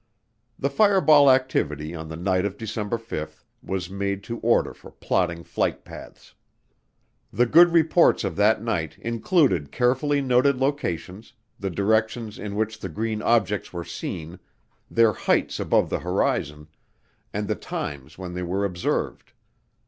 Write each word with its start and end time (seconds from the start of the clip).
The 0.57 0.71
fireball 0.71 1.29
activity 1.29 1.93
on 1.93 2.07
the 2.07 2.15
night 2.15 2.43
of 2.43 2.57
December 2.57 2.97
5 2.97 3.45
was 3.61 3.87
made 3.87 4.23
to 4.23 4.39
order 4.39 4.73
for 4.73 4.89
plotting 4.89 5.43
flight 5.43 5.85
paths. 5.85 6.33
The 7.31 7.45
good 7.45 7.71
reports 7.71 8.23
of 8.23 8.35
that 8.35 8.63
night 8.63 8.97
included 8.99 9.71
carefully 9.71 10.19
noted 10.19 10.57
locations, 10.57 11.33
the 11.59 11.69
directions 11.69 12.39
in 12.39 12.55
which 12.55 12.79
the 12.79 12.89
green 12.89 13.21
objects 13.21 13.71
were 13.71 13.85
seen, 13.85 14.39
their 14.89 15.13
heights 15.13 15.59
above 15.59 15.91
the 15.91 15.99
horizon, 15.99 16.67
and 17.31 17.47
the 17.47 17.53
times 17.53 18.17
when 18.17 18.33
they 18.33 18.41
were 18.41 18.65
observed. 18.65 19.33